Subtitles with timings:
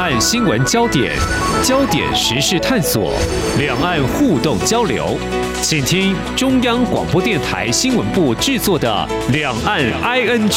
[0.00, 1.14] 岸新闻焦点，
[1.62, 3.12] 焦点时事探索，
[3.58, 5.18] 两岸互动交流，
[5.62, 10.48] 请听中央广播电台新闻部制作的《两岸 ING》。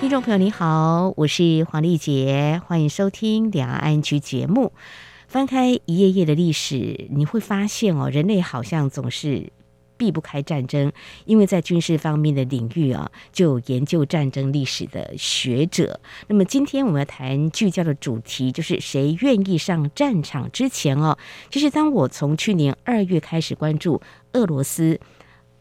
[0.00, 4.72] 听众朋友你好，我是黄丽杰，欢迎收听《两岸 ING》节目。
[5.28, 9.52] 翻开一页页的历史，你会发现哦，人类好像总是。
[9.96, 10.92] 避不开战争，
[11.24, 16.00] 因为在军事方面的领域啊，就有研究战争历史的学者。
[16.28, 21.16] 那么今天我们要谈聚焦的主题，就是谁愿意上战场之前哦，
[21.50, 24.00] 其实当我从去年二月开始关注
[24.32, 25.00] 俄罗斯。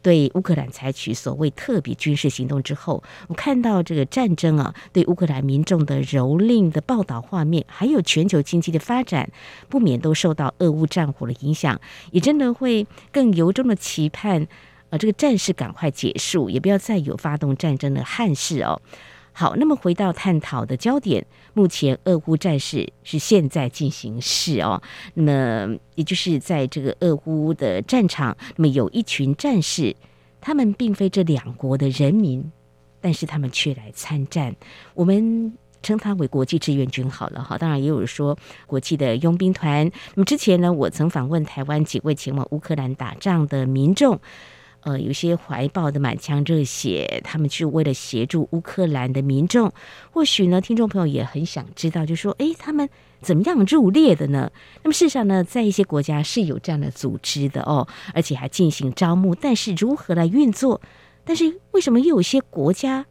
[0.04, 9.32] 对乌克兰采取所谓特别军事行动之后，我看到这个战争啊，对乌克兰民众的蹂躏的报道画面，还有全球经济的发展，
[9.70, 11.80] 不免都受到俄乌战火的影响，
[12.12, 14.46] 也真的会更由衷的期盼，
[14.90, 18.82] 呃，这个战事赶快结束，也不要再有发动战争的憾事哦。
[19.36, 24.80] 好，那么回到探讨的焦点，目前俄乌战事是现在进行式哦。
[25.16, 29.96] 那么，也就是在这个俄乌的战场，那么有一群战士，
[30.40, 32.52] 他们并非这两国的人民，
[33.02, 34.56] 但是他们却来参战。
[34.94, 37.58] 我们称他为国际志愿军好了哈。
[37.58, 39.92] 当然，也有人说国际的佣兵团。
[40.14, 44.20] 那么之前呢，我曾访问台湾几位前往乌克兰打仗的民众。
[44.84, 49.72] 呃，有些怀抱的满腔热血，他们去为了协助乌克兰的民众。
[50.12, 52.90] 或许呢，听众朋友也很想知道，就说，诶，他们
[53.22, 54.52] 怎么样入列的呢？
[54.84, 59.34] 那么事实上呢，在一些国家是有这样的组织的哦，而且还进行招募。
[59.34, 60.82] 但是如何来运作？
[61.24, 63.06] 但是为什么又有些国家？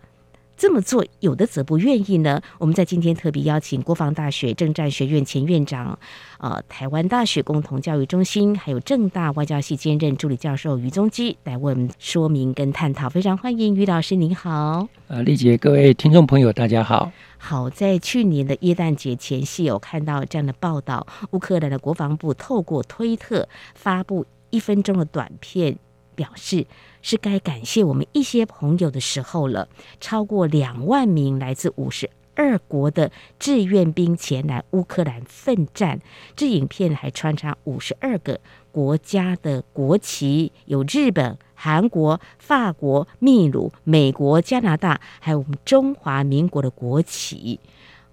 [0.62, 2.41] 这么做，有的则不愿意呢。
[2.58, 5.98] 我们在今天特别邀请国防大学政战学院前院长，
[6.38, 13.08] 呃，台湾大学共同教育中心，还有政大外交系兼任助理教授于宗基来为我们说明跟探讨。
[13.08, 14.86] 非常欢迎于老师，您好。
[15.08, 17.10] 呃，丽姐，各位听众朋友，大家好。
[17.38, 25.76] 好，在去年的耶诞节前夕，有看到这样的报道，乌克兰的国防部透过推特发布一分钟的短片，
[26.15, 26.67] 表示。
[27.05, 29.69] 是该感谢我们一些朋友的时候了。
[30.00, 36.00] 超过两万名来自五十二国的志愿兵前来乌克兰奋战。
[36.37, 38.39] 这影片还穿插五十二个
[38.71, 47.59] 国家的国旗，有日本、韩国、法国、秘鲁、美国、加拿大，还有我们中华民国的国旗。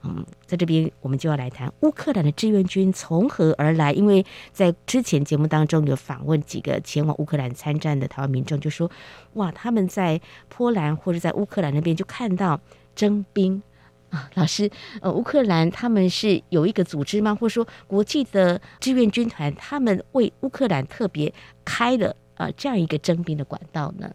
[0.04, 3.92] 嗯，在这边我们就要来谈乌克兰的志愿军从何而来。
[3.92, 8.90] 因为在之前节目当中有访问几个前往乌克兰参战的台湾民众，就说：
[9.34, 12.60] 哇，他们在波兰或者在乌克兰那边就看到
[12.96, 13.62] 征兵
[14.10, 14.30] 啊。
[14.36, 14.72] 老师，
[15.02, 17.36] 呃，乌克兰他们是有一个组织吗？
[17.36, 21.34] 或者说国际的志愿军团，他们为乌克兰特别
[21.66, 24.10] 开了啊这样一个征兵的管道呢？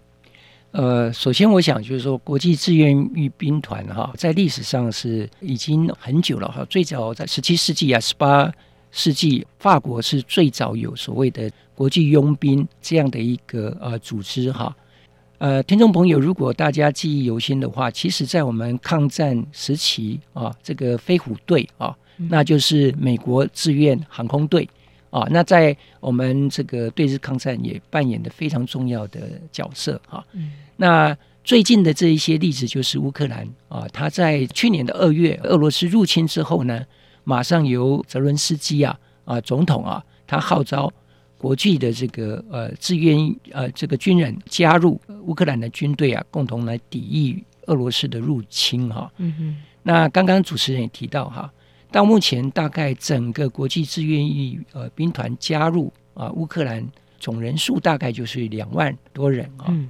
[0.74, 6.66] 呃，首先我想就是说，国际志愿役兵团哈，在历史上是已经很久了哈。
[6.68, 8.52] 最早在十七世纪啊，十八
[8.90, 14.76] 世纪，法国是最早有所谓的国际佣兵这样的一个呃组织哈。
[15.38, 24.68] 呃，听众朋友，如果大家记忆犹新的话，其实在我们抗战时期啊，这个飞虎队啊，那就是美国志愿航空队。
[25.14, 30.26] 啊，那在我们这个对日抗战也扮演的非常重要的角色哈。
[30.32, 30.50] 嗯。
[30.76, 36.84] 那最近的这一些例子就是乌克兰啊，他在去年的二月俄罗斯入侵之后呢，
[37.22, 40.92] 马上由泽伦斯基啊啊总统啊，他号召
[41.38, 43.16] 国际的这个呃志愿
[43.53, 49.08] 呃这个军人加入乌克兰的军队啊，共同来抵御俄罗斯的入侵哈。
[49.19, 49.56] 嗯哼。
[49.84, 51.48] 那刚刚主持人也提到哈。
[51.91, 56.84] 到目前，大概整个国际志愿役呃兵团加入啊乌克兰
[57.21, 59.67] 总人数大概就是两万多人啊。
[59.69, 59.89] 嗯、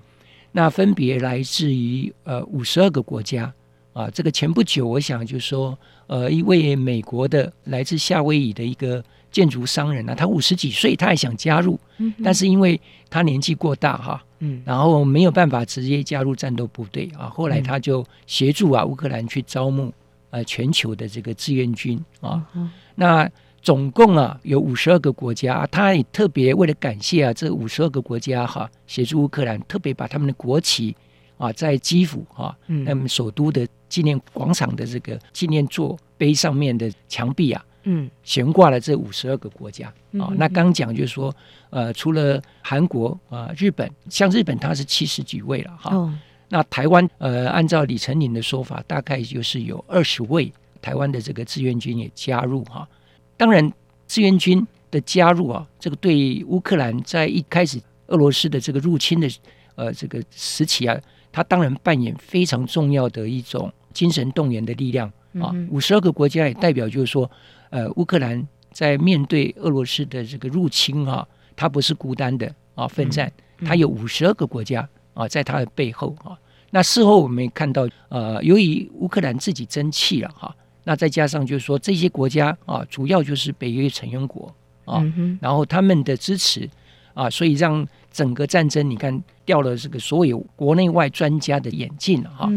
[0.53, 3.53] 那分别来自于呃五十二个国家
[3.95, 4.11] 啊。
[4.11, 12.79] 这个前不久，我想就是说，呃，一位美国的来自夏威夷的一个建筑商人啊，他五十几岁，他也想加入，嗯、但是因为
[13.09, 17.29] 他年纪过大哈，嗯，然后没有办法直接加入战斗部队啊。
[17.29, 19.91] 后来他就协助啊乌克兰去招募。
[20.35, 23.31] 呃，全球的这个志愿军啊，嗯、那
[23.63, 30.97] 总共啊有五十二个国家，他也特别为了感谢啊这五十二个国家哈、啊，协助乌克兰，特别把他们的国旗
[31.39, 39.87] 啊在基辅啊，那么、嗯、首都的纪念广场的这个纪念座碑上面的墙壁啊，嗯，悬挂了这五十二个国家
[40.19, 40.35] 啊。
[40.37, 41.33] 那刚讲就是说，
[41.71, 46.13] 呃，除了韩国啊、日本，像日本它是七十几位了哈。
[46.49, 52.89] 那台湾呃，按照李成林的说法，大概就是有二十位台湾的这个志愿军也加入哈。
[53.37, 53.73] 当然，
[54.07, 59.29] 志愿军的加入啊，这个对乌克兰在一开始俄罗斯的这个入侵的
[59.75, 60.97] 呃这个时期啊，
[61.33, 65.09] 它当然扮演非常重要的一种精神动员的力量
[65.41, 65.51] 啊。
[65.55, 67.29] 嗯、五十二个国家也代表就是说，
[67.71, 71.27] 呃，乌克兰在面对俄罗斯的这个入侵啊，
[71.57, 73.33] 它不是孤单的啊奋战，
[73.65, 76.39] 它有五十二个国家啊在他的背后啊。
[76.71, 80.53] 那事后我们也看到，呃，由于乌克兰自己争气了哈，
[80.83, 84.53] 那再加上就是说这些国家啊，主要就是北约成员国
[84.85, 85.01] 啊，
[85.41, 86.69] 然后他们的支持
[87.15, 92.51] 啊，所以让整个战争你看掉了这个所有国内外专家的眼镜哈，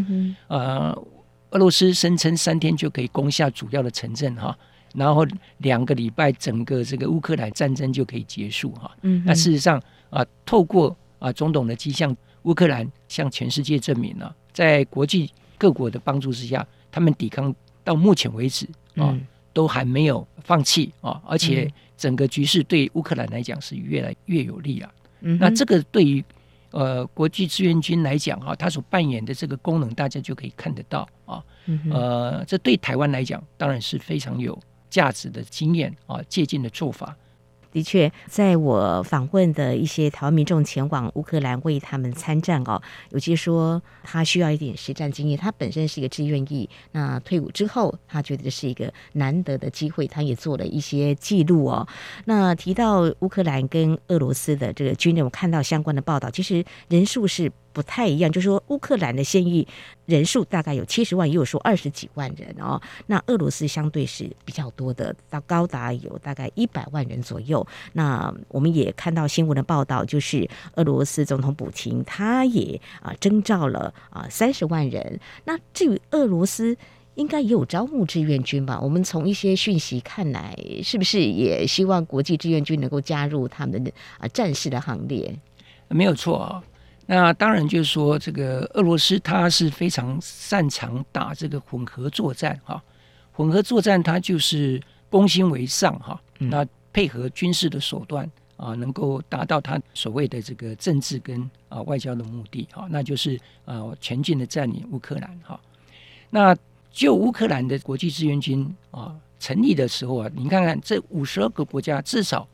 [0.47, 0.99] 呃，
[1.51, 4.57] 俄罗斯声称三天就可以攻下主要的城镇哈，
[4.95, 5.23] 然后
[5.59, 12.17] 两个礼拜整个这个乌克兰战争就可以结束哈，那事实上啊，透过啊总统的迹象。
[12.47, 17.53] 乌克兰向全世界证明了，在国际各国的帮助之下，他们抵抗
[17.83, 18.65] 到目前为止
[18.95, 19.13] 啊，
[19.51, 24.89] 都还没有放弃啊，而且整个局势对乌克兰来讲是越来越有利了。
[25.19, 26.23] 那这个对于
[26.71, 31.43] 呃国际志愿军来讲啊，他所扮演的这个功能，大家就可以看得到啊。
[31.91, 34.57] 呃，这对台湾来讲，当然是非常有
[34.89, 37.13] 价值的经验啊，借鉴的做法。
[37.77, 42.81] 的确，在我访问的一些台湾民众前往乌克兰为他们参战哦，
[43.11, 51.87] 有些说他需要一点实战经验，他本身是一个志愿役，那退伍之后，他觉得这是一个难得的机会，他也做了一些记录哦。
[52.25, 57.51] 那提到乌克兰跟俄罗斯的这个军人，我看到相关的报道，其实人数是。
[57.77, 59.67] 不太一样，就是说乌克兰的现役
[60.07, 62.81] 人数大概有七十万，也有说二十几万人哦。
[63.05, 67.63] 那俄罗斯相对是比较多的，到高达有大概一百万人左右。
[67.93, 75.19] 那我们也看到新闻的报道，就是俄罗斯总统普京他也啊征召了啊三十万人。
[75.45, 76.75] 那至于俄罗斯，
[77.13, 78.79] 应该也有招募志愿军吧？
[78.81, 85.39] 我们从一些讯息看来，是不是也希望国际志愿军能够加入他们的啊战士的行列？
[85.89, 86.63] 没有错。
[87.09, 92.83] 那当然就是说，这个俄罗斯它是非常擅长打这个混合作战哈，
[93.31, 105.57] 混合作战它就是攻心为上哈，那配合军事的手段啊，能够达到它所谓的这个政治跟啊外交的目的哈，那就是啊全境的占领乌克兰哈。
[106.29, 106.53] 那
[106.91, 112.45] 就乌克兰的国际志愿军啊成立的时候啊，你看看这五十二个国家至少。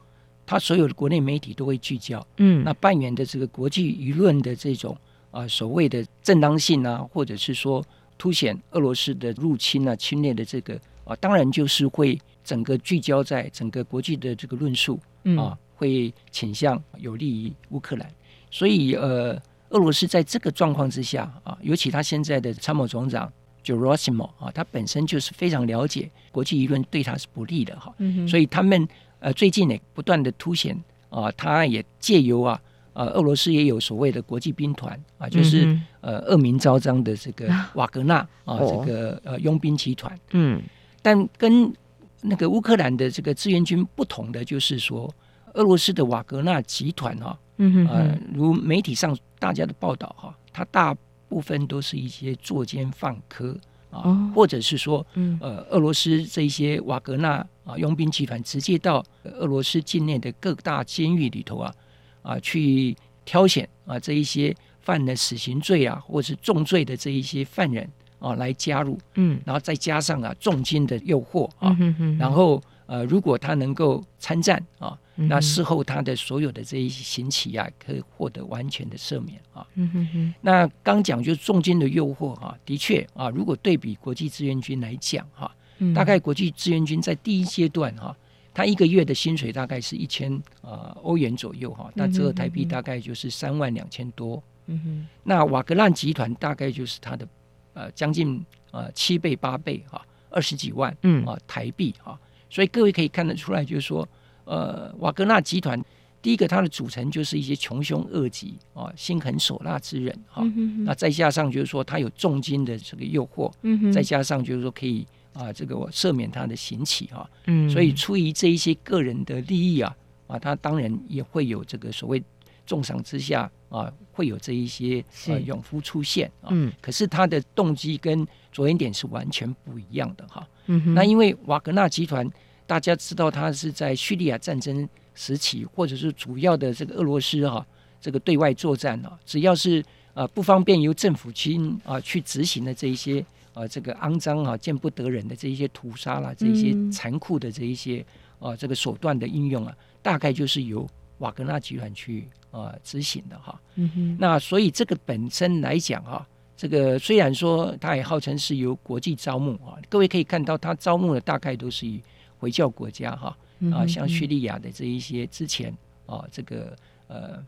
[0.46, 4.94] 他所有的国内媒体都会聚焦，嗯，那扮演的这个国际舆论的这种
[5.32, 7.82] 啊、呃、所谓的正当性啊，或者是说
[8.18, 15.00] 凸显俄罗斯的入侵啊、侵略的这个啊、呃，当然就是会整个聚焦在整个国际的这个论述
[15.38, 18.10] 啊、呃，会倾向有利于乌克兰。
[18.52, 23.32] 所以呃，俄罗斯在这个状况之下啊，尤其他现在的参谋总长
[23.64, 28.86] Gerasimov 啊，他本身就是非常了解国际舆论对他是不利的哈，嗯、所以他们。
[29.24, 30.78] 呃，最近呢，不断的凸显
[31.08, 32.60] 啊，他也借由啊，
[32.92, 40.20] 呃，俄罗斯也有所谓的国际兵团啊，就是、嗯、呃恶名昭彰的这个瓦格纳啊，啊，这个呃佣兵集团。
[40.32, 40.62] 嗯，
[41.02, 41.74] 但跟
[42.22, 45.10] 那个乌克兰的这个志愿军不同的就是说，
[45.54, 50.94] 俄罗斯的瓦格纳集团哈、啊，嗯呃，如媒体上大家的报道哈、啊，它大
[51.30, 53.58] 部分都是一些作奸犯科。
[53.90, 55.06] 啊，或者是说，
[55.40, 61.74] 呃，俄罗斯这些瓦格纳啊佣兵集团直接到俄罗斯境内的各大监狱里头啊，
[62.22, 62.96] 啊，去
[63.26, 67.90] 挑选啊这一些犯了死刑罪啊，或是重罪的这一些犯人
[68.20, 71.76] 啊来加入，嗯，然后再加上啊重金的诱惑啊，
[72.20, 74.98] 然后呃，如果他能够参战啊。
[75.16, 79.64] 那事后他的所有的这一些刑期啊，可以获得完全的赦免啊。
[79.76, 80.34] 嗯哼哼。
[80.42, 85.56] 那刚讲就是重金的诱惑哈，的确啊，如果对比国际志愿军来讲哈，
[85.94, 88.16] 大概国际志愿军在第一阶段哈，
[88.54, 94.42] 他一个月的薪水大概是一千呃欧元左右哈，那折合台币大概就是三万两千多。
[94.68, 95.08] 嗯哼。
[95.24, 97.28] 那瓦格纳集团大概就是他的
[97.74, 104.08] 呃将近呃七倍八倍哈，二十几万嗯啊台币哈，所以各位可以看得出来，就是说。
[104.46, 105.82] 呃，瓦格纳集团
[106.22, 110.54] 第一个，它的组成就是一些穷凶恶极啊、心狠手辣之人哈、啊。
[110.80, 113.50] 那再加上就是说，他有重金的这个诱惑，
[113.94, 117.30] 再加上就是说可以啊，这个赦免他的刑期哈。
[117.72, 119.96] 所以出于这一些个人的利益啊，
[120.28, 122.24] 啊，他当然也会有这个所谓
[122.66, 126.50] 重赏之下啊，会有这一些呃勇夫出现啊。
[126.82, 130.48] 可是他的动机跟着眼点是完全不一样的哈。
[130.68, 132.30] 嗯那因为瓦格纳集团。
[132.66, 137.64] 大家知道，他是在叙利亚战争时期，或者是主要的这个俄罗斯哈，
[138.00, 143.24] 这个对外作战啊，只要是啊不方便由政府军啊去执行的这一些
[143.54, 148.06] 啊这个肮脏啊见不得人的这一些屠杀啦，这一些残酷的这一些
[148.40, 150.88] 啊这个手段的应用啊，大概就是由
[151.20, 153.60] 瓦格纳集团去啊执行的哈。
[153.76, 154.18] 嗯哼。
[154.20, 162.02] 那所以这个本身来讲哈，这个虽然说它也号称是由国际招募啊，各位可以看到，它招募的大概都是以
[162.38, 163.38] 回教国家哈
[163.74, 165.72] 啊，像叙利亚的这一些之前
[166.06, 166.76] 啊，这个
[167.08, 167.44] 呃。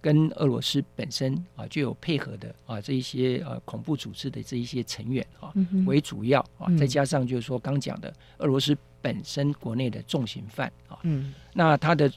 [0.00, 5.52] 跟俄罗斯本身啊就有配合的啊这一些呃恐怖组织的这一些成员啊
[5.86, 12.10] 为主要啊，再加上就是说刚讲的俄罗斯本身国内的重刑犯啊，嗯，那他的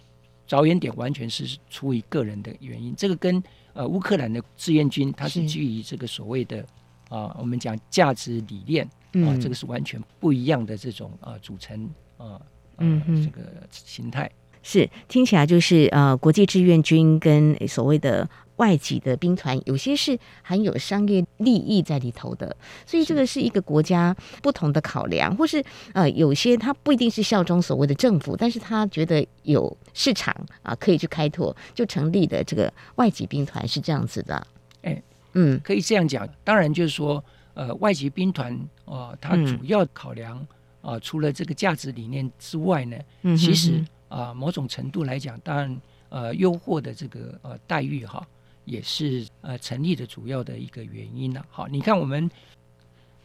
[0.46, 3.42] 着眼点完全是出于个人的原因，这个跟
[3.74, 5.46] 呃乌克兰的志愿军它是。
[5.46, 6.66] 基于这个所谓的
[7.10, 8.86] 啊我们讲价值理念
[9.26, 12.42] 啊，这个是完全不一样的这种啊组成啊
[12.78, 14.30] 嗯这个形态。
[14.64, 22.56] 是听起来就是呃，国际志愿军跟所谓的外籍的兵团，有些是含有商业利益在里头的，
[22.86, 25.62] 所以这个是一个国家不同的考量，或是
[25.94, 34.48] 呃，有些他不一定是效忠所谓的政府，但是他觉得有市场啊，可以去开拓，就成立的这个外籍兵团是这样子的。
[34.84, 35.02] 哎，
[35.34, 36.28] 嗯，可以这样讲。
[36.44, 37.22] 当然就是说，
[37.54, 40.46] 呃，外籍兵团啊，它主要考量
[40.82, 43.84] 啊，除了这个价值理念之外呢，嗯，其实。
[44.14, 48.26] 啊，某种程度来讲，当然，呃，优渥的这个呃待遇哈，
[48.64, 51.44] 也是呃成立的主要的一个原因了。
[51.50, 52.30] 好，你看我们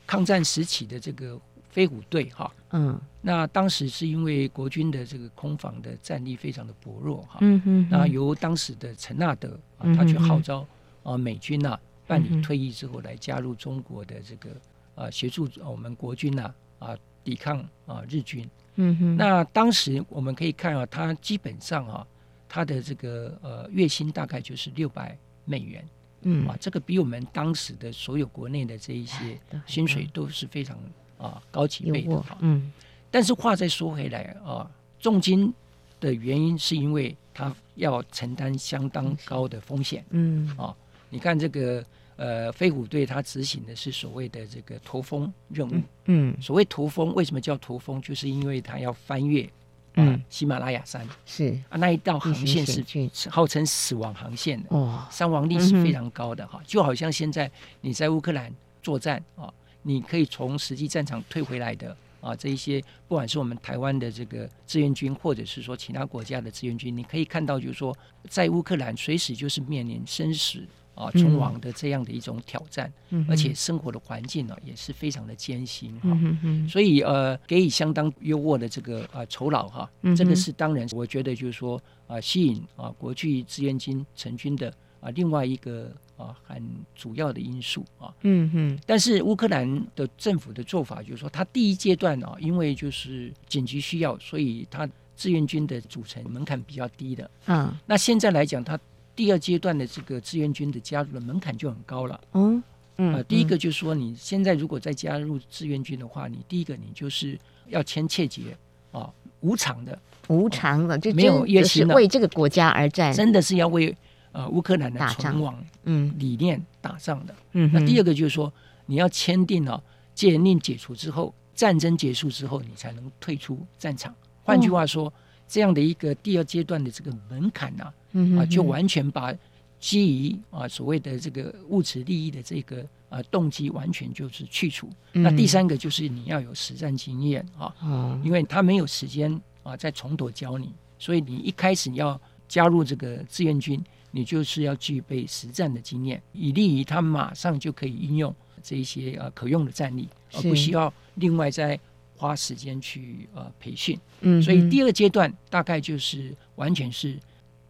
[0.06, 10.66] 抗战时期的这个飞虎队哈，嗯，那当时是因为国军的这个空防的战力非常的薄弱哈，嗯嗯，那由当时的陈纳德啊，他去号召
[11.02, 14.48] 啊美军呐办理退役之后来加入中国的这个
[14.94, 18.48] 啊协助我们国军呐啊抵抗啊日军。
[18.80, 22.06] 嗯哼，那当时我们可以看啊，他基本上啊，
[22.48, 25.84] 他的这个呃月薪大概就是六百美元，
[26.22, 30.78] 嗯啊，这个比我们当时的所有国内的这一些薪水都是非常
[31.18, 32.38] 啊高几倍的哈。
[32.40, 32.72] 嗯，
[33.10, 35.52] 但是话再说回来啊，重金
[36.00, 40.04] 的原因是因为他要承担相当高的风险。
[40.10, 40.74] 嗯啊，
[41.10, 41.84] 你看这个。
[42.18, 45.72] 呃，飞虎队它执行的是所谓的这个驼峰任务。
[45.72, 48.02] 嗯，嗯所谓驼峰，为什么叫驼峰？
[48.02, 51.08] 就是因为它要翻越啊、嗯、喜马拉雅山。
[51.24, 56.60] 是啊，那一道航线是号称死亡航线的，哦，伤亡率是非常高的哈。
[56.66, 57.48] 就好像现在
[57.82, 59.48] 你在乌克兰作战啊，
[59.82, 67.96] 你可以从实际战场退回来的啊，这一些不管是我们台湾的这个志愿军，或者是说其他国家的志愿军，你可以看到，就是说
[68.28, 70.66] 在乌克兰随时就是面临生死。
[70.98, 86.60] 啊，存亡的这样的一种挑战，嗯、而且生活的环境呢、啊、也是非常的艰辛哈，嗯嗯、所以呃，给予相当优渥的这个啊酬劳哈，这、啊、个是当然，我觉得就是说啊，吸引啊国际志愿军成军的啊另外一个啊很
[86.96, 98.76] 主要的因素啊，嗯嗯，但是乌克兰的政府的做法就是说，他第一阶段啊，因为就是紧急需要，所以他志愿军的组成门槛比较低的，嗯，那现在来讲他。
[99.18, 102.20] 第二阶段的这个志愿军的加入的门槛就很高了。
[102.34, 102.62] 嗯
[102.98, 108.56] 嗯，呃，第一个就是说，你现在如果再加入志愿军的话，你第一个你就是要签切结
[108.92, 109.98] 啊，无偿的，
[110.28, 113.92] 无偿的，就没有月薪的，为这个国家而战，真的是要为
[114.30, 117.34] 呃乌克兰的存亡嗯理念打仗的。
[117.54, 118.52] 嗯，那第二个就是说，
[118.86, 119.82] 你要签订了
[120.14, 124.14] 戒严令解除之后，战争结束之后，你才能退出战场。
[124.44, 125.12] 换句话说。
[125.48, 129.34] 这样的一个第二阶段的这个门槛呢、啊，嗯、哼哼啊，就完全把
[129.80, 134.90] 基于啊所谓的这个物质利益的这个啊动机完全就是去除。
[135.14, 151.80] 嗯、那第三个就是你要有实战经验啊，嗯、因为他没有时间啊再从头教你，所以你一开始要加入这个志愿军，你就是要具备实战的经验，以利于他马上就可以应用这一些啊可用的战力，而不需要另外再。
[152.18, 157.16] 花时间去呃培训，嗯，所以第二阶段大概就是完全是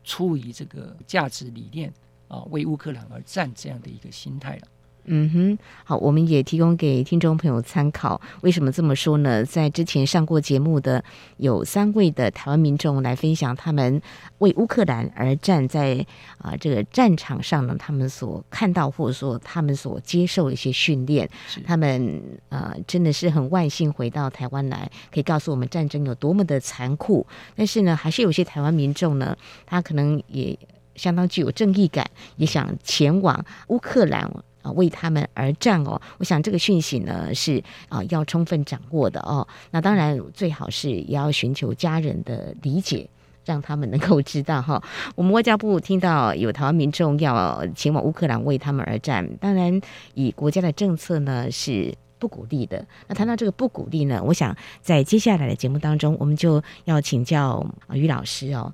[0.03, 1.93] 出于这个价值理念
[2.29, 4.63] 啊，为乌克兰而战这样的一个心态了。
[5.11, 8.21] 嗯哼，好，我们也提供给听众朋友参考。
[8.43, 9.43] 为什么这么说呢？
[9.43, 11.03] 在之前上过节目的
[11.39, 14.01] 有三位的台湾民众来分享他们
[14.39, 21.29] 为乌克兰而战，在啊这个战场上呢，他们所看到或者说他们所接受的一些训练，
[21.65, 27.27] 他们呃真的是很万幸回到台湾来，可以告诉我们战争有多么的残酷。
[27.57, 29.35] 但是呢，还是有些台湾民众呢，
[29.65, 30.59] 他可能也
[30.97, 34.31] 相当具有正义感，也想前往乌克兰。
[34.73, 36.01] 为他们而战哦！
[36.19, 39.47] 我想这个讯息呢是啊要充分掌握的哦。
[39.71, 43.09] 那当然最好是也要寻求家人的理解，
[43.45, 44.83] 让他们能够知道哈。
[45.15, 49.81] 我们外交部听到有台湾民众要前往乌克兰为他们而战，当然
[50.15, 52.85] 以国家的政策呢是不鼓励的。
[53.07, 58.73] 那谈到这个不鼓励呢，我想在接下来的节目当中，我们就要请教于老师哦。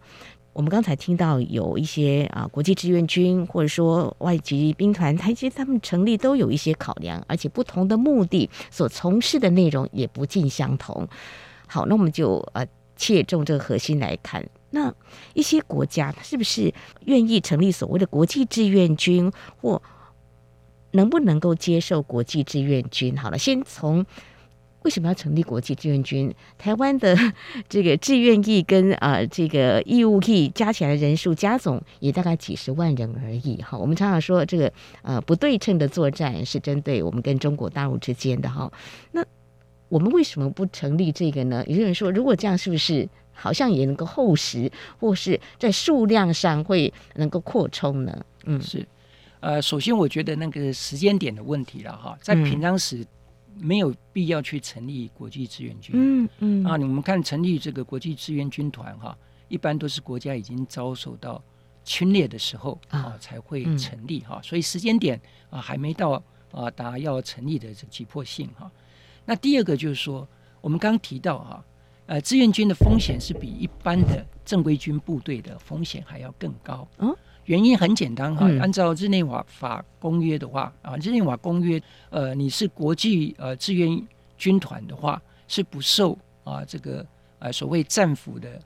[0.54, 11.08] 我们刚才听到有一些啊国际志愿军或者说外籍兵团，他其实他们成立都有一些考量，而且不同的目的所从事的内容也不尽相同。
[11.66, 14.94] 好，那我们就呃切中这个核心来看，那
[15.34, 16.72] 一些国家是不是
[17.06, 19.82] 愿意成立所谓的国际志愿军，或
[20.92, 23.16] 能不能够接受国际志愿军？
[23.18, 24.06] 好了，先从。
[24.84, 26.32] 为什么要成立国际志愿军？
[26.56, 27.16] 台湾的
[27.68, 33.56] 这个志愿役跟啊、呃、这个义务役加起来的人数加总也大概几十万人而已。
[33.62, 34.72] 哈，我们常常说这个
[35.02, 38.70] 呃不对称的作战是针对我们跟中国大陆之间的哈。
[39.12, 39.24] 那
[39.88, 41.64] 我们为什么不成立这个呢？
[41.66, 48.24] 有些人说，如果这样是不是好像也能够厚实，或是在数量上会能够扩充呢？
[48.44, 48.86] 嗯，是。
[49.40, 53.02] 呃，首先我觉得那个时间点的问题了哈，在平常时。
[53.56, 55.94] 嗯没有必要去成立国际志愿军。
[55.96, 59.16] 嗯嗯啊，你们看成立这个国际志愿军团哈，
[59.48, 61.42] 一般都是国家已经遭受到
[61.84, 65.20] 侵略的时候啊才会成立哈，所以时间点
[65.50, 68.70] 啊还没到啊达要成立的这急迫性哈。
[69.24, 70.26] 那第二个就是说，
[70.60, 71.64] 我们刚刚提到哈，
[72.06, 76.86] 呃，志愿军的风险是比一般的正规军部队的风险还要更高。
[76.98, 77.14] 嗯。
[77.46, 84.06] 原因很简单哈，按照日内瓦法公约的话啊，日内瓦公约，呃，你是国际呃志愿
[84.38, 87.04] 军团的话，是不受啊这个
[87.38, 88.60] 呃所谓战俘的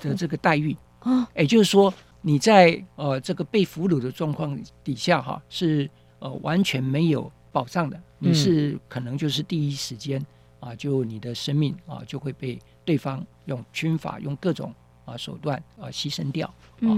[0.00, 0.76] 的这个待遇。
[1.00, 1.92] 啊，也就是说
[2.22, 10.24] 你在呃这个被俘虏的状况底下哈，是呃完全没有保障的，你是可能就是第一时间
[10.58, 16.48] 啊，就你的生命啊就会被对方用军法用各种啊手段啊牺牲掉
[16.80, 16.90] 啊。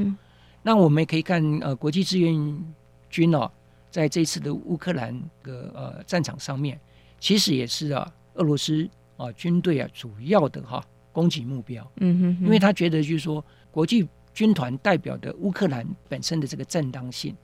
[0.62, 2.64] 那我们也可以看，呃，国际志愿
[3.08, 3.50] 军哦，
[3.90, 6.78] 在这次的乌克兰的呃战场上面，
[7.18, 11.90] 其实也是啊，俄罗斯啊军队啊主要的哈攻击目标。
[12.00, 17.34] 嗯哼，因为他觉得就是说，国际军团代表的乌克兰本身的这个正当性，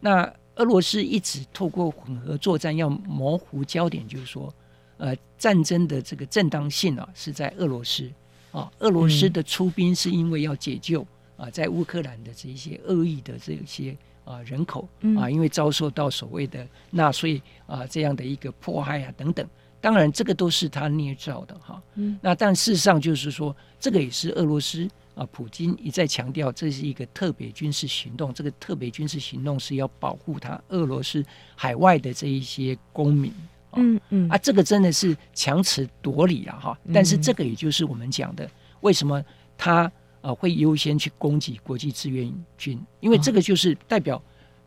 [0.00, 4.52] 那俄罗斯一直透过混合作战要模糊焦点，就是说，
[4.98, 8.10] 呃，战争的这个正当性啊是在俄罗斯
[8.52, 11.06] 啊，俄罗斯的出兵是因为要解救。
[11.36, 13.94] 啊，在乌克兰的这一些恶意的这些
[14.24, 19.46] 啊人口啊，因为遭受到所谓的纳粹啊这样的一个迫害啊等等，
[19.80, 21.82] 当然这个都是他捏造的哈。
[21.96, 28.32] 嗯，那但事实上就是说，这个也是俄罗斯啊，普京一再强调，这是一个特别军事行动。
[28.32, 33.30] 这个特别军事行动是要保护他俄罗斯海外的这一些公民。
[33.74, 36.78] 嗯嗯，啊，这个真的是强词夺理啊哈。
[36.94, 39.22] 但是这个也就是我们讲的，为什么
[39.58, 39.92] 他。
[40.26, 44.20] 啊，会优先去攻击国际志愿军，因为这个就是代表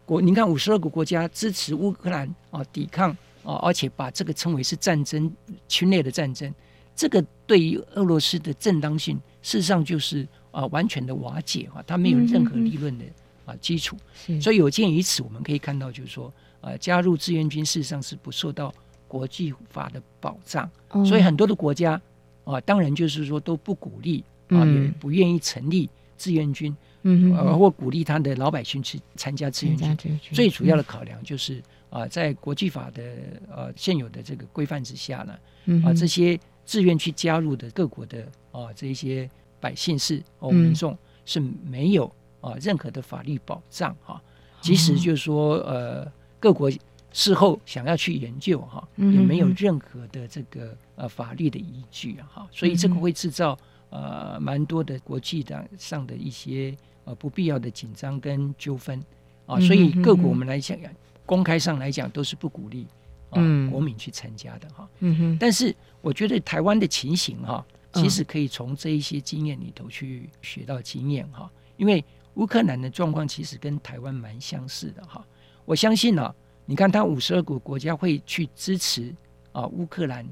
[0.06, 0.22] 国。
[0.22, 3.12] 您看，五十二个国家支持乌克兰啊抵抗
[3.44, 5.30] 啊，而且把这个称为是战争
[5.68, 6.50] 侵略的战争，
[6.96, 13.04] 这个对于俄罗斯的正当性，事实上就是啊完全的瓦解啊，它没有任何理论的
[13.46, 13.98] 啊基础。
[14.42, 18.74] 所以有鉴于此，我们可以看到，就是说啊，加入志愿军事实上是不受到
[19.10, 20.72] 国际法的保障，
[21.06, 22.02] 所以很多的国家
[22.46, 24.24] 啊，当然就是说都不鼓励。
[24.50, 30.20] 啊，也不愿意成立志愿军，嗯，呃，或鼓励他的老百姓去参加志愿军。
[30.32, 33.04] 最主要的考量就是啊，在国际法的
[33.50, 44.22] 呃现有的这个规范之下呢，啊，这些自愿去加入的各国的啊这些百姓是哦民众是没有啊任何的法律保障哈，
[44.62, 46.72] 即使就是说呃各国
[47.12, 53.58] 事后想要去研究哈，也没有任何的这个呃法律的依据啊哈，所以这个会制造。
[53.90, 56.76] 呃，蛮多的国际的上的一些
[57.06, 59.04] 呃不必要的紧张跟纠纷
[59.48, 60.78] 啊，所以各国我们来讲，
[61.26, 62.86] 公开上来讲都是不鼓励
[63.32, 64.88] 啊国民去参加的哈。
[65.00, 65.38] 嗯哼。
[65.40, 75.26] 但是我觉得台湾的情形哈，其实可以从这一些经验里头去学到经验哈，因为乌克兰的状况其实跟台湾蛮相似的哈。
[75.66, 76.32] 我相信呢，
[76.68, 79.12] 你看他五十二个国家会去支持
[79.52, 80.24] 啊乌克兰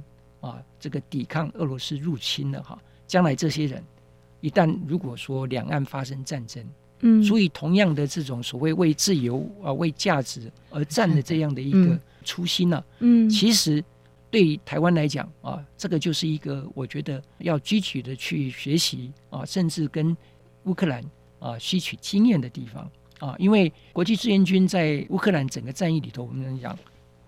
[0.41, 2.79] 啊这个抵抗俄罗斯入侵的哈。
[3.07, 3.83] 将来这些人
[4.41, 6.63] 一旦如果说两岸发生战争，
[6.99, 13.83] 嗯，所以同样的这种所谓为自由啊、为价值而战的这样的一个初心呢，嗯，其实
[14.29, 20.15] 对于台湾来讲啊，这个就是一个我觉得要积极的去学习啊，甚至跟
[20.65, 21.03] 乌克兰
[21.39, 22.89] 啊吸取经验的地方。
[23.19, 26.77] 啊，因为国际志愿军在乌克兰整个战役里头，我们能讲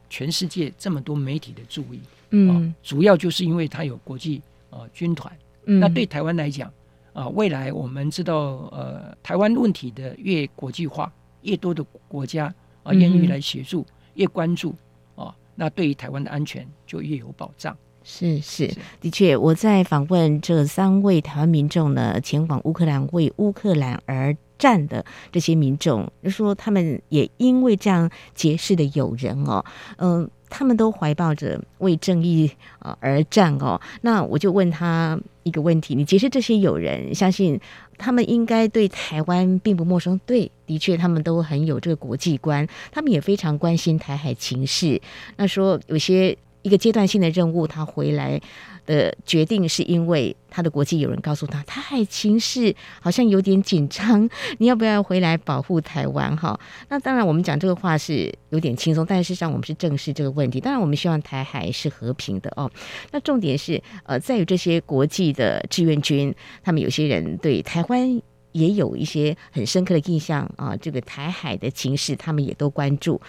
[0.08, 4.40] 全世界这么多媒体的注意，嗯，主要就是因为它有国际
[4.70, 5.36] 啊军团。
[5.64, 6.72] 那对台湾来讲，
[7.14, 14.74] 啊，未来我们知道，呃，台湾问题的越国际化，越多的国家啊愿意来协助，越关注
[15.16, 17.76] 啊，那对于台湾的安全就越有保障。
[18.02, 29.64] 是是，的确，我在访问这三位台湾民众呢，前往乌克兰为乌克兰而战的这些民众，就说他们也因为这样结识的友人哦，
[29.98, 33.80] 嗯、呃，他们都怀抱着为正义啊而战哦。
[34.02, 37.60] 那我就问他一个问题：你结识这些友人，相信
[37.98, 40.20] 他们应该对台湾并不陌生？
[40.26, 45.02] 对，的确，他们都很有这个国际观，他们也非常关心台海情势。
[45.38, 46.38] 那说有些。
[46.62, 48.40] 一个阶段性的任务，他回来
[48.86, 56.36] 的决定是因为他的国际友人告诉他，台海情势好像有点紧张，你要不要回来保护台湾？
[56.36, 60.60] 哈，那当然，我们讲这个话是有点轻松，但事实上我们是正视这个问题。
[60.60, 62.70] 当然，我们希望台海是和平的哦。
[63.12, 70.76] 那重点是，呃，在于这些国际的志愿军，他们有些人对台湾也有一些很深刻的印象啊。
[70.76, 73.22] 这个台海的情势，他们也都关注。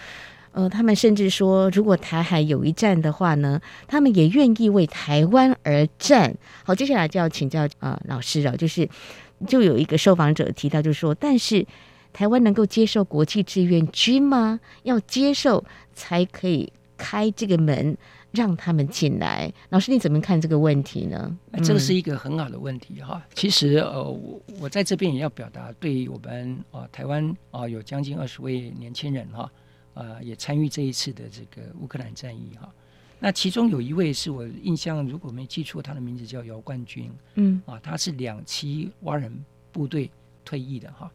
[0.53, 6.35] 呃，他们甚至说，如果台海有一战的话呢，他们也愿意为台湾而战。
[6.65, 8.87] 好，接下来就要请教啊、呃，老师了，就是
[9.47, 11.65] 就有一个受访者提到，就是说，但是
[12.11, 14.59] 台湾能够接受国际志愿军吗？
[14.83, 17.97] 要接受才可以开这个门
[18.31, 19.49] 让他们进来。
[19.69, 21.37] 老师，你怎么看这个问题呢？
[21.63, 23.21] 这个是一个很好的问题哈。
[23.33, 29.43] 其实呃，我我在这边也要表达，对于我们啊、呃，台湾啊、呃，有将近二十位年轻人哈。
[29.43, 29.51] 啊、
[29.93, 32.73] 呃，也参与这一次的这个乌克兰战役哈。
[33.19, 39.31] 那其中有一位是我印象，如果没记错，他的名字叫姚冠军，嗯，啊，他是两栖蛙人
[39.71, 40.09] 部队
[40.43, 41.11] 退役的哈。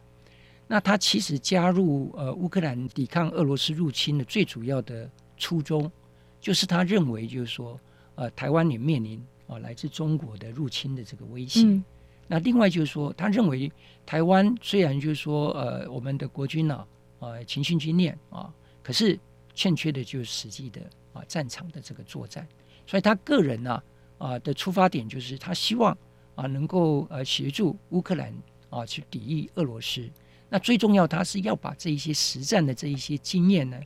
[0.67, 5.91] 那他其实加入呃乌克兰抵抗俄罗斯入侵的最主要的初衷，
[6.39, 7.77] 就是他认为就是说，
[8.15, 11.63] 呃，台湾也面临啊、呃、来自中国的入侵的这个威胁。
[11.65, 11.83] 嗯、
[12.25, 13.69] 那另外就是说，他认为
[14.05, 16.75] 台湾虽然就是说，呃，我们的国军呢，
[17.19, 18.53] 啊、呃，勤训经验啊。
[18.87, 19.19] 可是
[19.53, 20.79] 欠缺的就是实际的
[21.11, 22.47] 啊战场的这个作战，
[22.85, 23.83] 所以他个人呢
[24.17, 25.91] 啊的出发点就是他希望
[26.35, 28.33] 啊能够呃协助乌克兰
[28.69, 30.09] 啊去抵御俄罗斯。
[30.47, 33.77] 那最重要，他是要把这一些实战的这一些经验呢，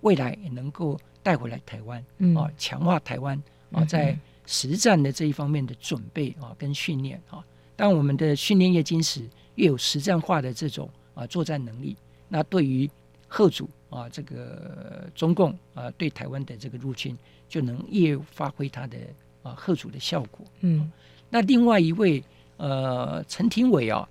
[0.00, 2.04] 未来也能够带回来台湾
[2.36, 3.40] 啊，强化台湾
[3.70, 7.44] 啊在实战的这一方面的准备啊跟训练啊。
[7.76, 11.96] 当我们的训练越精实，越有实战化的这种啊作战能力，
[12.28, 12.90] 那对于
[13.28, 13.70] 吓阻。
[13.90, 17.16] 啊，这个中共啊对台湾的这个入侵，
[17.48, 18.98] 就能越发挥它的
[19.42, 20.44] 啊吓阻的效果。
[20.60, 20.90] 嗯，
[21.30, 22.22] 那另外一位
[22.58, 24.08] 呃陈廷伟啊，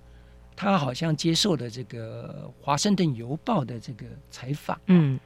[0.56, 4.80] 他好像接受了这个《华盛顿邮报》的这个采访。
[4.86, 5.18] 嗯，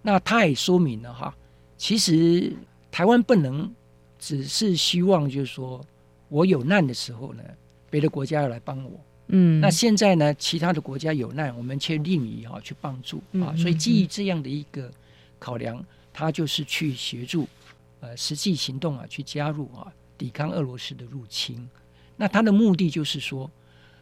[0.00, 1.36] 那他也说明了哈，
[1.76, 2.52] 其实
[2.90, 3.70] 台湾不能
[4.18, 5.80] 只是希望就是说
[6.28, 7.42] 我有难的时候呢，
[7.90, 8.98] 别的国家要来帮我。
[9.32, 10.34] 嗯，那现在呢？
[10.34, 14.90] 其他的国家有难，我们却吝于啊去帮助啊，所以基于这样的一个
[15.38, 17.48] 考量，他就是去协助
[18.00, 19.86] 呃实际行动啊，去加入啊
[20.18, 21.68] 抵抗俄罗斯的入侵。
[22.16, 23.48] 那他的目的就是说，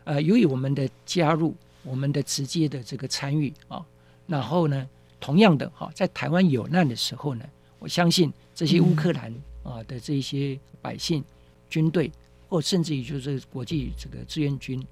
[0.05, 3.85] 呃，由于我们的加入，我们的直接的这个参与啊，
[4.27, 4.89] 然后呢，
[5.21, 7.45] 同样的哈，在台湾有难的时候呢，
[7.79, 11.23] 我相信这些乌克兰啊的这些百姓、
[11.69, 12.11] 军队，
[12.49, 14.83] 或甚至于就是国际这个志愿军。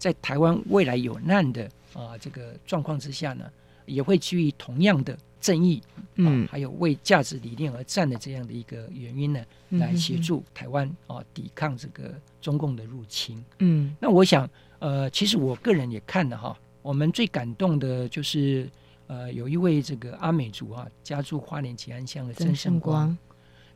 [0.00, 3.44] 在台湾未来有难的啊这个状况之下呢，
[3.84, 5.82] 也会基于同样的正义，
[6.14, 13.44] 嗯，还有为价值理念而战的这样的一个原因呢，来协助台湾啊抵抗这个中共的入侵。
[13.58, 18.66] 嗯，那我想，呃，其实我个人也看了哈，我们最感动的就是
[19.06, 23.16] 呃，有一位这个阿美族啊，家住花莲吉安乡的曾胜光，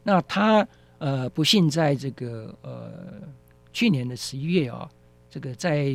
[0.03, 2.93] 那他呃不幸在这个呃
[3.75, 4.91] 去年的十一月啊。
[5.35, 5.92] 这个在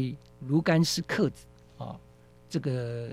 [0.49, 1.32] 卢甘斯克
[1.78, 1.97] 啊，
[2.49, 3.10] 这个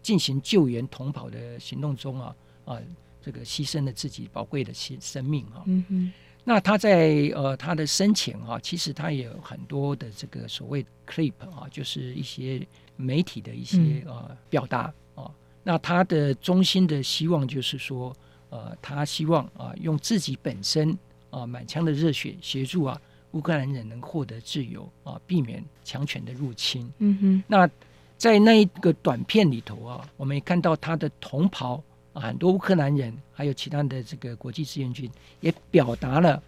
[0.00, 2.78] 进行救援同跑的行动中啊啊，
[3.20, 5.64] 这个牺牲了自己宝贵的生生命啊。
[5.66, 6.12] 嗯哼。
[6.44, 15.28] 那他在呃他的生前啊，其实他也有很多的这个所谓 clip 啊，就是一些媒体的一些呃表达啊。
[15.64, 18.16] 那他的衷心的希望就是说，
[18.50, 20.96] 呃，他希望啊用自己本身
[21.30, 23.00] 啊满腔的热血协助啊。
[23.36, 26.90] 乌克兰人能获得自由啊，避免强权的入侵。
[26.98, 27.44] 嗯哼。
[27.46, 27.68] 那
[28.16, 31.82] 在那一个短片里头啊，我们也看到他的同袍
[32.14, 36.42] 啊，很多乌克兰人，还有其他的这个国际志愿军，也表达了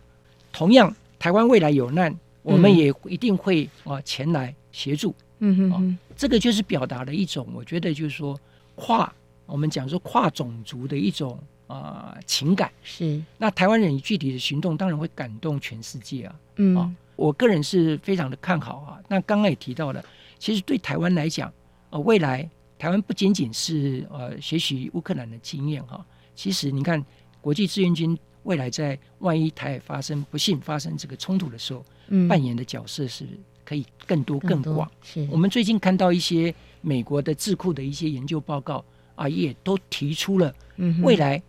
[0.50, 5.14] 同样台湾未来有难，我们也一定会啊前来协助。
[5.40, 5.98] 嗯哼，哼。
[6.16, 8.40] 这个就是表达了一种，我觉得就是说
[8.74, 9.12] 跨
[9.44, 11.38] 我们讲说跨种族的一种。
[11.68, 16.34] 啊、呃，情感是那台湾人以具体的行动，当然会感动全世界啊。
[16.56, 18.98] 嗯，啊，我个人是非常的看好啊。
[19.06, 20.04] 那刚刚也提到了，
[20.38, 21.52] 其实对台湾来讲，
[21.90, 27.04] 呃，未来台湾不仅仅是呃学习乌克兰的经验哈、啊，其实你看
[27.40, 33.26] 国际志愿军未来在万一台海发生不幸发生这个冲突的时候，嗯扮演的角色是
[33.64, 34.90] 可以更多更广。
[35.02, 38.82] 是我们最近看到一些美国的智库的一些研究报告
[39.14, 40.54] 啊，也都提出了
[41.02, 41.42] 未来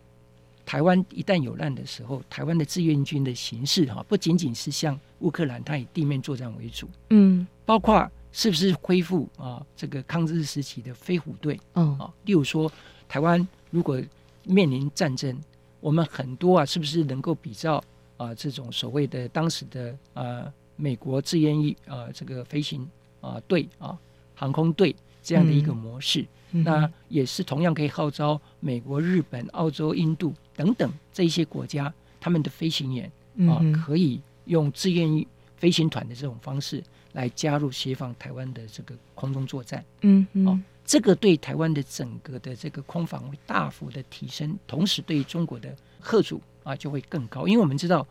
[0.69, 12.71] 台湾一旦有难的时候，台湾的志愿军的形式哈，不仅仅是像乌克兰，它以地面作战为主，嗯，包括是不是恢复啊这个抗日时期的飞虎队嗯啊，例如说
[13.07, 13.99] 台湾如果
[14.43, 15.35] 面临战争。
[15.81, 17.81] 我们很多啊，是不是能够比较
[18.17, 22.85] 啊这种所谓的当时的啊美国志愿役啊这个飞行
[23.21, 23.97] 啊队啊
[24.35, 26.25] 航空队这样的一个模式？
[26.51, 33.11] 嗯、那也是同样可以号召美国、日本、澳洲、印度等等这一些国家，他们的飞行员
[33.47, 35.27] 啊可以用志愿役
[35.57, 39.83] 飞行团的这种方式来加入协防台湾的这个空中作战。
[40.01, 40.47] 嗯嗯。
[40.47, 48.07] 哦这个对台湾的整个的这个空防会大幅的提升，同时对中国的贺阻啊就会更高，因为我们知道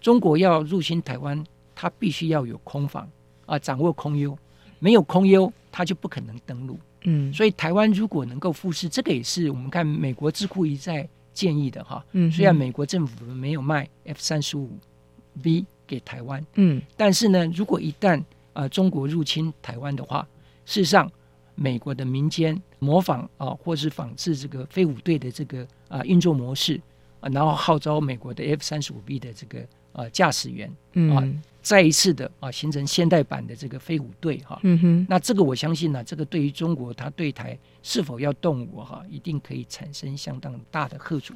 [0.00, 3.08] 中国要入侵台湾，它必须要有空防
[3.46, 4.36] 啊，掌握空优，
[4.80, 6.78] 没有空优，它就不可能登陆。
[7.02, 12.04] 嗯，所以台湾如果能够复试，这个也是我们看美国智库一再建议的哈。
[12.12, 14.70] 嗯，虽然美国政府没有卖 F 三十五
[15.44, 20.26] V 给台湾，嗯，但是呢，如果一旦啊中国入侵台湾的话，
[20.64, 21.10] 事实上。
[21.60, 26.80] 美国的民间模仿啊，或是仿制这个飞虎队的这个啊运作模式
[27.18, 30.70] 啊，然后号召美国的 F 三十五 B 的这个啊驾驶员
[31.12, 31.22] 啊，
[31.62, 34.58] 再一次的啊形成现代版的这个飞虎队哈。
[34.62, 41.34] 嗯哼，那这个我相信呢、啊，这个对于中国它对台是否要动武哈、啊，一定可以产生相当大的贺阻。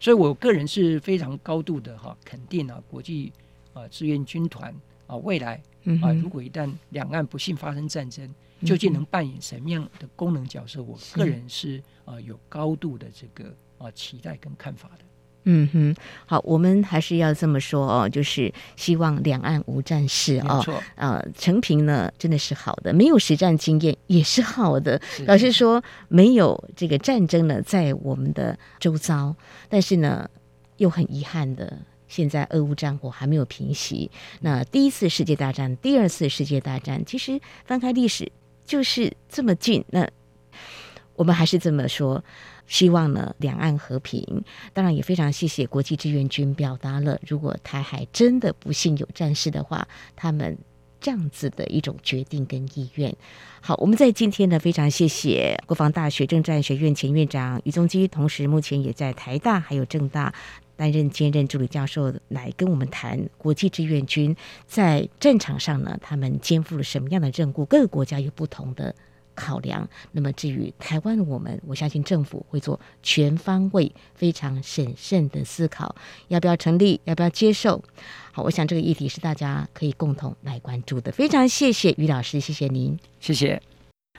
[0.00, 3.32] 所以我个人是非常高度的哈、啊、肯定啊，国际
[3.72, 4.74] 啊志愿军团
[5.06, 5.62] 啊未来
[6.02, 8.28] 啊，如果一旦两岸不幸发生战争。
[8.64, 10.82] 究竟能扮演什么样的功能角色？
[10.82, 15.04] 我个人是啊、呃、有高度的这个啊、呃、期待跟看法的。
[15.44, 15.94] 嗯哼，
[16.26, 20.56] 好，我们还是要这么说哦，就是希望两岸无战事哦。
[20.56, 25.00] 没错，呃，承平呢真的是好的，没有实战经验也是好的。
[25.26, 29.34] 老实说，没有这个战争呢在我们的周遭，
[29.68, 30.28] 但是呢
[30.78, 31.78] 又很遗憾的，
[32.08, 34.10] 现在俄乌战火还没有平息。
[34.40, 38.30] 那第一次世界大战、第二次世界大战，其实翻开历史。
[38.66, 40.08] 就是这么近，那
[41.16, 42.22] 我们还是这么说，
[42.66, 44.44] 希望呢两岸和平。
[44.72, 50.56] 当然也非常谢谢国际志愿军表达了，如果台海真的不幸有战事的话，他们
[51.00, 53.14] 这样子的一种决定跟意愿。
[53.60, 60.34] 好，我们在今天呢非常谢谢国防大学政战学院前院长于宗基，同时目前也在台大还有政大。
[60.76, 64.34] 担任兼任助理教授来跟我们谈国际志愿军
[64.66, 67.64] 在战场上呢，他们肩负了什么样的任务？
[67.64, 68.92] 各个国家有不同的
[69.34, 69.88] 考量。
[70.12, 75.94] 那么至于台湾的我们，我相信政府会做全方位、非常审慎的思考，
[76.28, 77.82] 要不要成立，要不要接受？
[78.32, 81.12] 好，我想这个议题是大家可以共同来关注的。
[81.12, 83.73] 非常谢谢于老师，谢谢您，谢谢。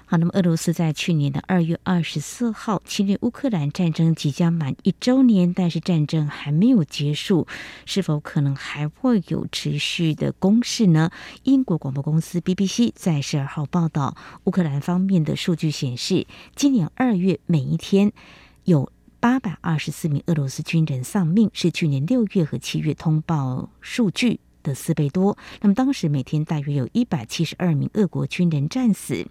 [0.07, 7.47] 好，那么俄罗斯在去年的二月二十四号侵略乌克兰战争即将满一周年，但是战争还没有结束，
[7.87, 11.09] 是否可能还会有持续的攻势呢？
[11.41, 18.11] 英国广播公司 BBC 在十二号报道，乌克兰方面的数据显示，今年二月每一天
[18.65, 25.37] 有八百二十四名俄罗斯军人丧命，是去年六月和七月通报数据的四倍多。
[25.61, 29.25] 那么当时每天大约有一百七十二名俄国军人战死。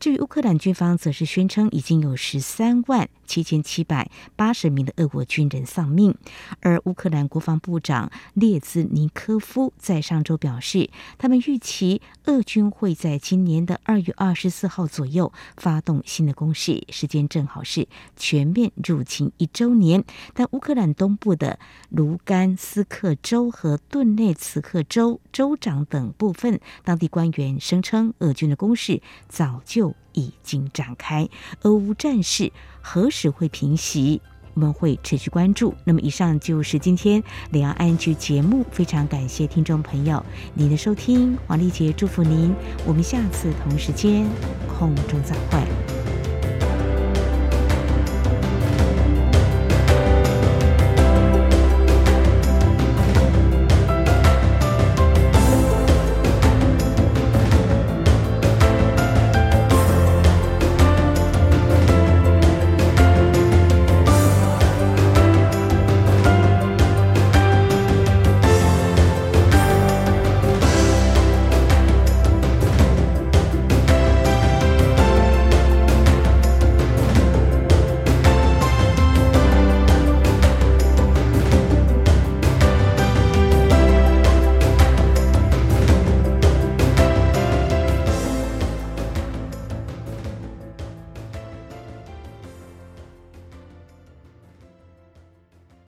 [0.00, 6.16] 至于乌克兰军方，则是宣称已经有十三万七千七百八十名的俄国军人丧命。
[6.60, 17.86] 而乌克兰国防部长列兹尼科夫在上周表示，他们预期俄军会在今年的二月二十四号左右发动新的攻势，时间正好是
[18.16, 20.02] 全面入侵一周年。
[20.32, 21.58] 但乌克兰东部的
[21.90, 31.28] 卢甘斯克州和顿内茨克州州长等部分当地官员声称，俄军的攻势早就已经展开。
[31.62, 34.20] 俄乌战事何时会平息？
[34.54, 35.72] 我们会持续关注。
[35.84, 42.52] 那么，以上就是今天两岸区节目，非常感谢听众朋友您的收听，黄丽杰祝福您，
[42.84, 44.28] 我们下次同时间
[44.66, 45.87] 空中再会。